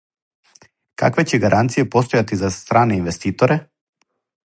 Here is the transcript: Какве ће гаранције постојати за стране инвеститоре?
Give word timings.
Какве 1.01 1.25
ће 1.31 1.39
гаранције 1.43 1.85
постојати 1.97 2.39
за 2.39 2.51
стране 2.57 2.97
инвеститоре? 3.03 3.59